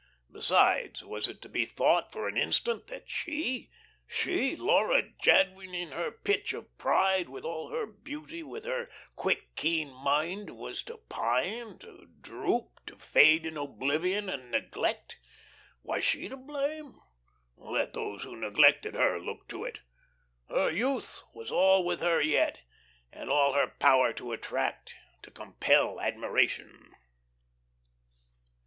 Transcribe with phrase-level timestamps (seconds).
[0.31, 3.69] Besides, was it to be thought, for an instant, that she,
[4.07, 9.55] she, Laura Jadwin, in her pitch of pride, with all her beauty, with her quick,
[9.55, 15.19] keen mind, was to pine, to droop to fade in oblivion and neglect?
[15.83, 16.99] Was she to blame?
[17.55, 19.81] Let those who neglected her look to it.
[20.49, 22.61] Her youth was all with her yet,
[23.13, 26.95] and all her power to attract, to compel admiration.